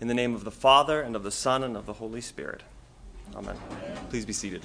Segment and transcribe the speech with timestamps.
[0.00, 2.62] In the name of the Father, and of the Son, and of the Holy Spirit.
[3.36, 3.56] Amen.
[4.08, 4.62] Please be seated.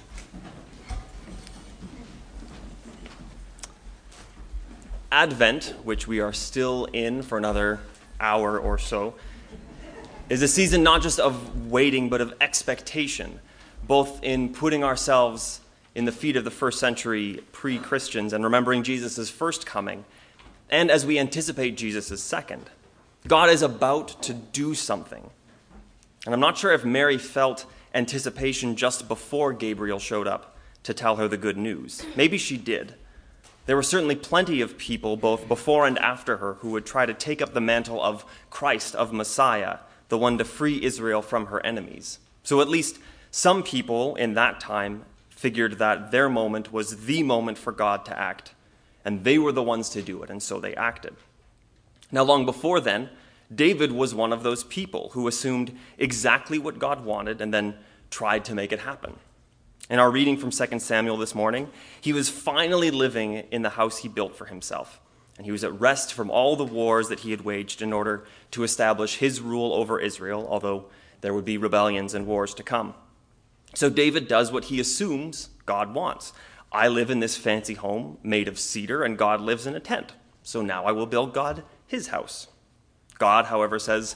[5.11, 7.81] Advent, which we are still in for another
[8.19, 9.13] hour or so,
[10.29, 13.41] is a season not just of waiting, but of expectation,
[13.85, 15.59] both in putting ourselves
[15.95, 20.05] in the feet of the first century pre Christians and remembering Jesus' first coming,
[20.69, 22.69] and as we anticipate Jesus' second.
[23.27, 25.29] God is about to do something.
[26.25, 31.15] And I'm not sure if Mary felt anticipation just before Gabriel showed up to tell
[31.15, 32.05] her the good news.
[32.15, 32.93] Maybe she did.
[33.65, 37.15] There were certainly plenty of people, both before and after her, who would try to
[37.15, 41.65] take up the mantle of Christ, of Messiah, the one to free Israel from her
[41.65, 42.19] enemies.
[42.43, 42.99] So at least
[43.31, 48.17] some people in that time figured that their moment was the moment for God to
[48.17, 48.53] act,
[49.03, 51.15] and they were the ones to do it, and so they acted.
[52.11, 53.09] Now, long before then,
[53.53, 57.75] David was one of those people who assumed exactly what God wanted and then
[58.09, 59.15] tried to make it happen.
[59.89, 61.69] In our reading from 2 Samuel this morning,
[62.01, 64.99] he was finally living in the house he built for himself.
[65.37, 68.25] And he was at rest from all the wars that he had waged in order
[68.51, 70.85] to establish his rule over Israel, although
[71.21, 72.95] there would be rebellions and wars to come.
[73.73, 76.33] So David does what he assumes God wants.
[76.71, 80.13] I live in this fancy home made of cedar, and God lives in a tent.
[80.41, 82.47] So now I will build God his house.
[83.17, 84.15] God, however, says,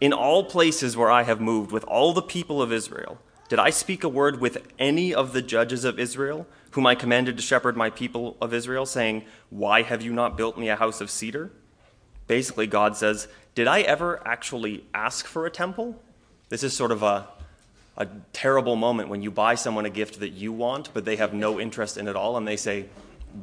[0.00, 3.70] In all places where I have moved with all the people of Israel, did I
[3.70, 7.76] speak a word with any of the judges of Israel, whom I commanded to shepherd
[7.76, 11.50] my people of Israel, saying, Why have you not built me a house of cedar?
[12.26, 16.00] Basically, God says, Did I ever actually ask for a temple?
[16.50, 17.26] This is sort of a,
[17.96, 21.32] a terrible moment when you buy someone a gift that you want, but they have
[21.32, 22.86] no interest in it all, and they say,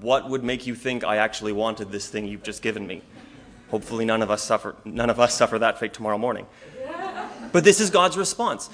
[0.02, 3.02] What would make you think I actually wanted this thing you've just given me?
[3.76, 6.48] Hopefully, none of us suffer, none of us suffer that fate tomorrow morning.
[7.52, 8.70] But this is God's response.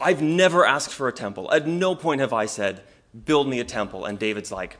[0.00, 1.52] I've never asked for a temple.
[1.52, 2.84] At no point have I said,
[3.26, 4.06] Build me a temple.
[4.06, 4.78] And David's like,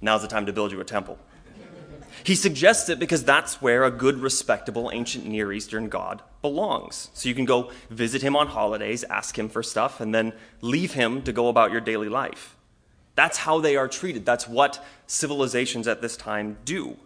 [0.00, 1.18] Now's the time to build you a temple.
[2.22, 7.10] He suggests it because that's where a good, respectable, ancient Near Eastern god belongs.
[7.12, 10.92] So you can go visit him on holidays, ask him for stuff, and then leave
[10.92, 12.56] him to go about your daily life.
[13.16, 14.24] That's how they are treated.
[14.24, 16.96] That's what civilizations at this time do.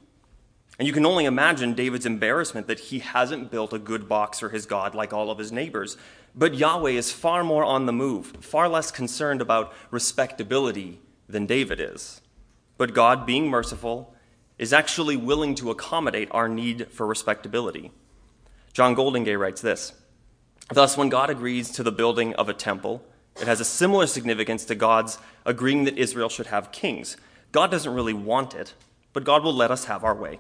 [0.81, 4.49] And you can only imagine David's embarrassment that he hasn't built a good box for
[4.49, 5.99] his God like all of his neighbors.
[6.35, 10.99] But Yahweh is far more on the move, far less concerned about respectability
[11.29, 12.23] than David is.
[12.79, 14.15] But God, being merciful,
[14.57, 17.93] is actually willing to accommodate our need for respectability.
[18.73, 19.93] John Goldingay writes this
[20.73, 23.05] Thus, when God agrees to the building of a temple,
[23.39, 27.19] it has a similar significance to God's agreeing that Israel should have kings.
[27.53, 28.73] God doesn't really want it,
[29.13, 30.39] but God will let us have our way.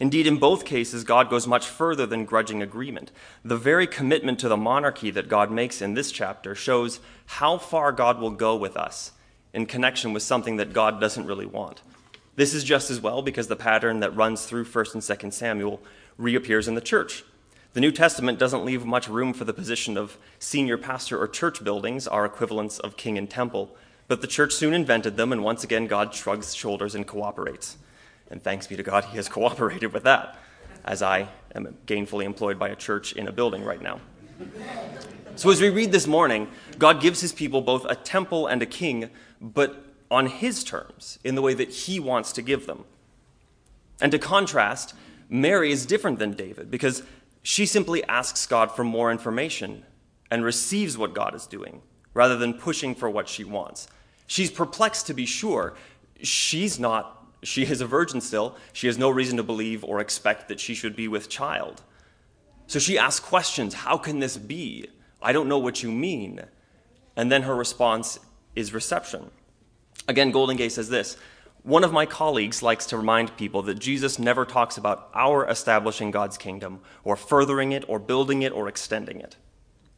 [0.00, 3.10] Indeed, in both cases, God goes much further than grudging agreement.
[3.44, 7.90] The very commitment to the monarchy that God makes in this chapter shows how far
[7.90, 9.12] God will go with us
[9.52, 11.82] in connection with something that God doesn't really want.
[12.36, 15.80] This is just as well because the pattern that runs through 1st and 2nd Samuel
[16.16, 17.24] reappears in the church.
[17.72, 21.64] The New Testament doesn't leave much room for the position of senior pastor or church
[21.64, 23.74] buildings, our equivalents of king and temple,
[24.06, 27.76] but the church soon invented them, and once again, God shrugs shoulders and cooperates.
[28.30, 30.38] And thanks be to God, he has cooperated with that,
[30.84, 34.00] as I am gainfully employed by a church in a building right now.
[35.36, 38.66] So, as we read this morning, God gives his people both a temple and a
[38.66, 42.84] king, but on his terms, in the way that he wants to give them.
[44.00, 44.94] And to contrast,
[45.28, 47.02] Mary is different than David because
[47.42, 49.84] she simply asks God for more information
[50.30, 51.82] and receives what God is doing
[52.14, 53.88] rather than pushing for what she wants.
[54.26, 55.74] She's perplexed to be sure.
[56.22, 58.56] She's not she is a virgin still.
[58.72, 61.82] She has no reason to believe or expect that she should be with child.
[62.66, 64.88] So she asks questions How can this be?
[65.22, 66.42] I don't know what you mean.
[67.16, 68.18] And then her response
[68.54, 69.30] is reception.
[70.06, 71.16] Again, Goldingay says this
[71.62, 76.10] One of my colleagues likes to remind people that Jesus never talks about our establishing
[76.10, 79.36] God's kingdom, or furthering it, or building it, or extending it.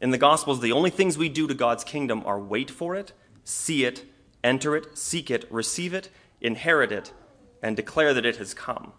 [0.01, 3.13] In the Gospels, the only things we do to God's kingdom are wait for it,
[3.45, 4.05] see it,
[4.43, 6.09] enter it, seek it, receive it,
[6.41, 7.13] inherit it,
[7.63, 8.93] and declare that it has come.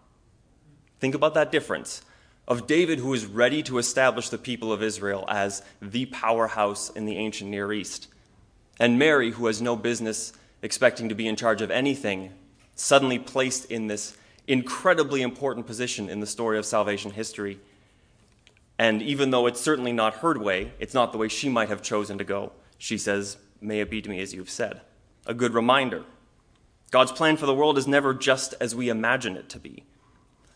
[1.00, 2.02] Think about that difference
[2.48, 7.06] of David, who is ready to establish the people of Israel as the powerhouse in
[7.06, 8.08] the ancient Near East,
[8.80, 12.32] and Mary, who has no business expecting to be in charge of anything,
[12.74, 14.16] suddenly placed in this
[14.46, 17.60] incredibly important position in the story of salvation history.
[18.78, 21.82] And even though it's certainly not her way, it's not the way she might have
[21.82, 22.52] chosen to go.
[22.78, 24.80] She says, May it be to me as you have said.
[25.26, 26.04] A good reminder
[26.92, 29.84] God's plan for the world is never just as we imagine it to be.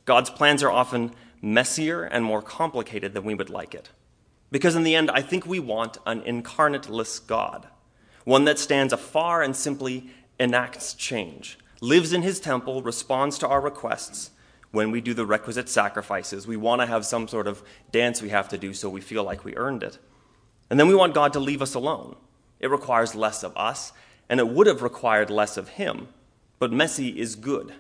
[0.05, 3.89] God's plans are often messier and more complicated than we would like it.
[4.51, 7.67] Because in the end, I think we want an incarnateless God,
[8.25, 13.63] one that stands afar and simply enacts change, lives in his temple, responds to our
[13.63, 14.31] requests.
[14.73, 17.63] When we do the requisite sacrifices, we want to have some sort of
[17.93, 19.99] dance we have to do so we feel like we earned it.
[20.69, 22.15] And then we want God to leave us alone.
[22.61, 23.95] It requires less of us,
[24.29, 26.09] and it would have required less of him,
[26.59, 27.73] but messy is good.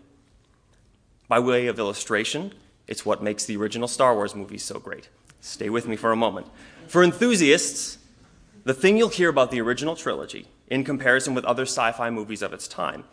[1.28, 2.52] By way of illustration,
[2.86, 5.08] it's what makes the original Star Wars movies so great.
[5.40, 6.46] Stay with me for a moment.
[6.86, 7.98] For enthusiasts,
[8.64, 12.42] the thing you'll hear about the original trilogy, in comparison with other sci fi movies
[12.42, 13.04] of its time,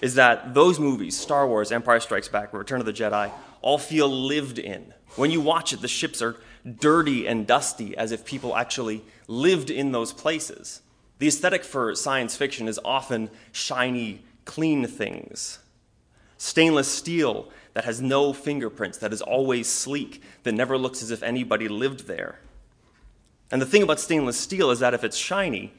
[0.00, 3.30] is that those movies, Star Wars, Empire Strikes Back, Return of the Jedi,
[3.62, 4.94] all feel lived in.
[5.16, 6.36] When you watch it, the ships are
[6.80, 10.82] dirty and dusty, as if people actually lived in those places.
[11.18, 15.58] The aesthetic for science fiction is often shiny, clean things.
[16.38, 21.22] Stainless steel that has no fingerprints, that is always sleek, that never looks as if
[21.22, 22.40] anybody lived there.
[23.50, 25.74] And the thing about stainless steel is that if it's shiny,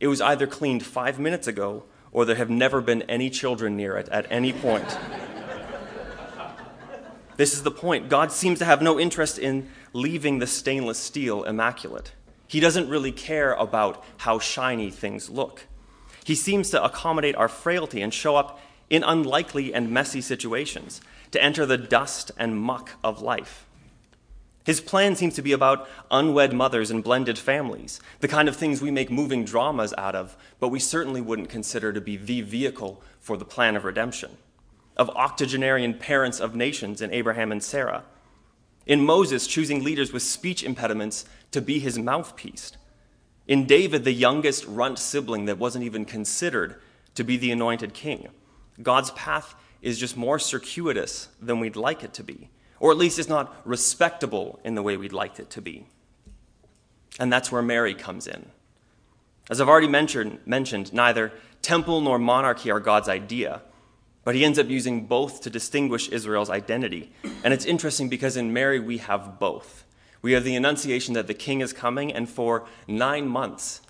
[0.00, 3.96] it was either cleaned five minutes ago or there have never been any children near
[3.96, 4.98] it at any point.
[7.36, 8.08] this is the point.
[8.08, 12.12] God seems to have no interest in leaving the stainless steel immaculate.
[12.48, 15.67] He doesn't really care about how shiny things look.
[16.28, 18.60] He seems to accommodate our frailty and show up
[18.90, 23.64] in unlikely and messy situations, to enter the dust and muck of life.
[24.62, 28.82] His plan seems to be about unwed mothers and blended families, the kind of things
[28.82, 33.02] we make moving dramas out of, but we certainly wouldn't consider to be the vehicle
[33.20, 34.36] for the plan of redemption.
[34.98, 38.04] Of octogenarian parents of nations in Abraham and Sarah.
[38.84, 42.72] In Moses, choosing leaders with speech impediments to be his mouthpiece.
[43.48, 46.80] In David, the youngest runt sibling that wasn't even considered
[47.16, 48.28] to be the anointed king.
[48.80, 52.50] God's path is just more circuitous than we'd like it to be
[52.80, 55.86] or at least it's not respectable in the way we'd like it to be.
[57.18, 58.50] And that's where Mary comes in.
[59.50, 63.62] As I've already mentioned, mentioned, neither temple nor monarchy are God's idea,
[64.24, 67.10] but he ends up using both to distinguish Israel's identity.
[67.42, 69.84] And it's interesting because in Mary we have both.
[70.22, 73.82] We have the annunciation that the king is coming, and for nine months,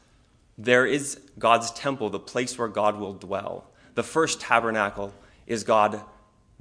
[0.56, 3.70] there is God's temple, the place where God will dwell.
[3.94, 5.14] The first tabernacle
[5.46, 6.00] is God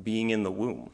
[0.01, 0.91] being in the womb.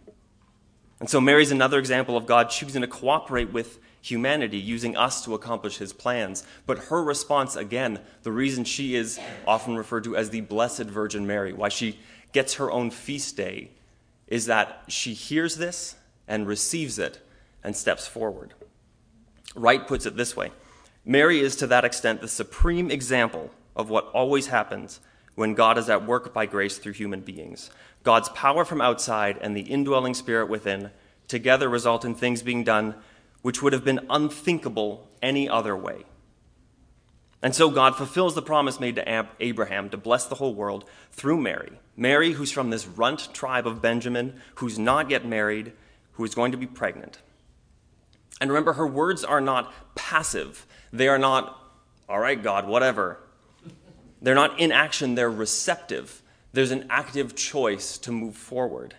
[0.99, 5.33] And so Mary's another example of God choosing to cooperate with humanity, using us to
[5.33, 6.45] accomplish his plans.
[6.65, 11.27] But her response, again, the reason she is often referred to as the Blessed Virgin
[11.27, 11.99] Mary, why she
[12.31, 13.71] gets her own feast day,
[14.27, 15.95] is that she hears this
[16.27, 17.19] and receives it
[17.63, 18.54] and steps forward.
[19.56, 20.51] Wright puts it this way
[21.06, 25.00] Mary is to that extent the supreme example of what always happens
[25.36, 27.71] when God is at work by grace through human beings.
[28.04, 30.92] God's power from outside and the indwelling spirit within
[31.27, 32.95] together result in things being done
[33.42, 36.04] which would have been unthinkable any other way.
[37.42, 41.42] And so God fulfills the promise made to Abraham to bless the whole world through
[41.42, 41.74] Mary.
[41.98, 45.74] Mary, who's from this runt tribe of Benjamin, who's not yet married,
[46.13, 47.19] who is going to be pregnant.
[48.43, 50.67] And remember, her words are not passive.
[50.91, 51.57] They are not,
[52.09, 53.19] all right, God, whatever.
[54.21, 56.21] They're not in action, they're receptive.
[56.51, 58.95] There's an active choice to move forward.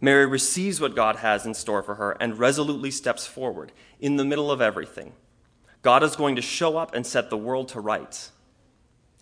[0.00, 4.24] Mary receives what God has in store for her and resolutely steps forward in the
[4.24, 5.12] middle of everything.
[5.82, 8.32] God is going to show up and set the world to rights.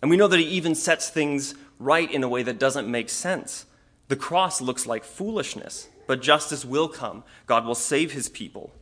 [0.01, 3.07] And we know that He even sets things right in a way that doesn't make
[3.07, 3.67] sense.
[4.07, 7.23] The cross looks like foolishness, but justice will come.
[7.45, 8.73] God will save His people.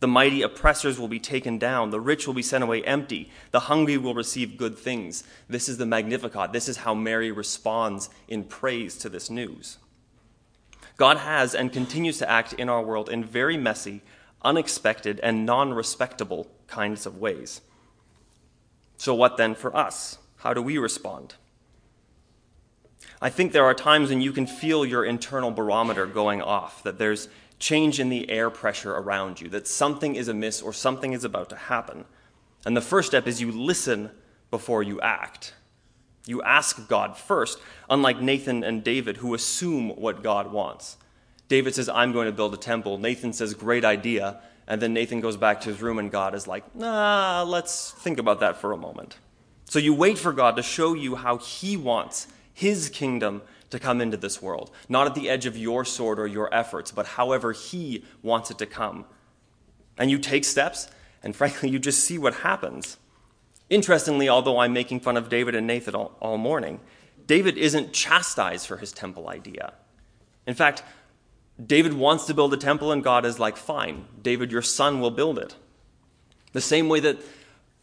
[0.00, 1.90] The mighty oppressors will be taken down.
[1.90, 3.30] The rich will be sent away empty.
[3.50, 5.24] The hungry will receive good things.
[5.48, 6.52] This is the Magnificat.
[6.52, 9.78] This is how Mary responds in praise to this news.
[10.96, 14.02] God has and continues to act in our world in very messy,
[14.42, 17.62] unexpected, and non respectable kinds of ways.
[18.98, 20.18] So, what then for us?
[20.38, 21.34] How do we respond?
[23.20, 26.98] I think there are times when you can feel your internal barometer going off, that
[26.98, 31.24] there's change in the air pressure around you, that something is amiss or something is
[31.24, 32.04] about to happen.
[32.64, 34.10] And the first step is you listen
[34.50, 35.54] before you act.
[36.26, 37.58] You ask God first,
[37.88, 40.96] unlike Nathan and David, who assume what God wants.
[41.48, 42.98] David says, I'm going to build a temple.
[42.98, 44.40] Nathan says, Great idea.
[44.66, 48.18] And then Nathan goes back to his room, and God is like, Nah, let's think
[48.18, 49.16] about that for a moment.
[49.68, 54.00] So you wait for God to show you how He wants His kingdom to come
[54.00, 57.52] into this world, not at the edge of your sword or your efforts, but however
[57.52, 59.04] He wants it to come.
[59.98, 60.88] And you take steps,
[61.22, 62.98] and frankly, you just see what happens.
[63.68, 66.80] Interestingly, although I'm making fun of David and Nathan all, all morning,
[67.26, 69.72] David isn't chastised for his temple idea.
[70.46, 70.82] In fact,
[71.64, 75.10] David wants to build a temple, and God is like, fine, David, your son will
[75.10, 75.56] build it.
[76.52, 77.18] The same way that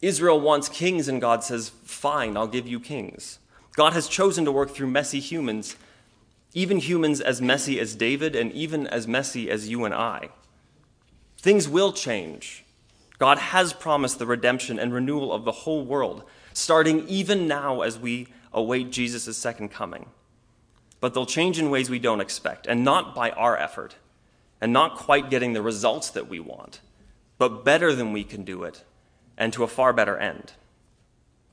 [0.00, 3.38] Israel wants kings, and God says, Fine, I'll give you kings.
[3.76, 5.76] God has chosen to work through messy humans,
[6.52, 10.28] even humans as messy as David, and even as messy as you and I.
[11.38, 12.64] Things will change.
[13.18, 17.98] God has promised the redemption and renewal of the whole world, starting even now as
[17.98, 20.06] we await Jesus' second coming.
[21.00, 23.96] But they'll change in ways we don't expect, and not by our effort,
[24.60, 26.80] and not quite getting the results that we want,
[27.38, 28.84] but better than we can do it,
[29.36, 30.52] and to a far better end.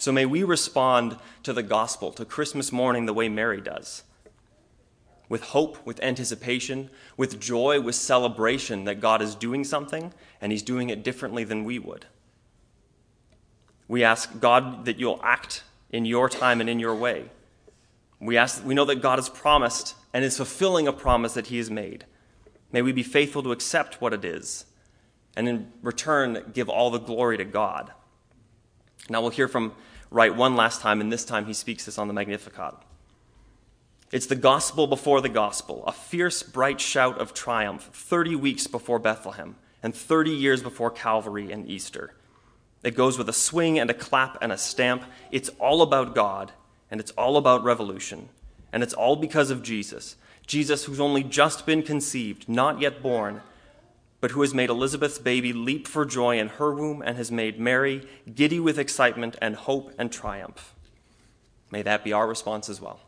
[0.01, 4.01] So may we respond to the gospel, to Christmas morning, the way Mary does
[5.29, 10.63] with hope, with anticipation, with joy, with celebration that God is doing something and He's
[10.63, 12.07] doing it differently than we would.
[13.87, 17.25] We ask God that you'll act in your time and in your way.
[18.19, 21.59] We, ask, we know that God has promised and is fulfilling a promise that He
[21.59, 22.05] has made.
[22.71, 24.65] May we be faithful to accept what it is
[25.37, 27.91] and in return give all the glory to God.
[29.07, 29.73] Now we'll hear from
[30.11, 32.75] Wright one last time, and this time he speaks this on the Magnificat.
[34.11, 38.99] It's the gospel before the gospel, a fierce, bright shout of triumph 30 weeks before
[38.99, 42.13] Bethlehem and 30 years before Calvary and Easter.
[42.83, 45.03] It goes with a swing and a clap and a stamp.
[45.31, 46.51] It's all about God,
[46.89, 48.27] and it's all about revolution.
[48.73, 50.17] And it's all because of Jesus.
[50.45, 53.41] Jesus, who's only just been conceived, not yet born,
[54.21, 57.59] but who has made Elizabeth's baby leap for joy in her womb and has made
[57.59, 60.75] Mary giddy with excitement and hope and triumph.
[61.71, 62.99] May that be our response as well.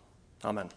[0.43, 0.70] Amen.